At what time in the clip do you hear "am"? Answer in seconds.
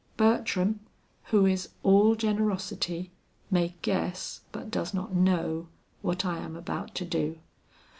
6.39-6.55